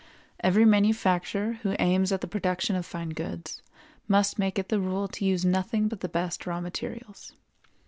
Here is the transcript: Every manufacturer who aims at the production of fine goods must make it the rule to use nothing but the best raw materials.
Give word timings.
Every 0.39 0.65
manufacturer 0.65 1.59
who 1.61 1.75
aims 1.77 2.11
at 2.11 2.21
the 2.21 2.27
production 2.27 2.75
of 2.75 2.87
fine 2.87 3.09
goods 3.09 3.61
must 4.07 4.39
make 4.39 4.57
it 4.57 4.69
the 4.69 4.79
rule 4.79 5.07
to 5.07 5.23
use 5.25 5.45
nothing 5.45 5.87
but 5.87 5.99
the 5.99 6.09
best 6.09 6.47
raw 6.47 6.59
materials. 6.59 7.33